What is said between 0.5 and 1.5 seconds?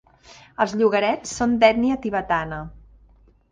Els llogarets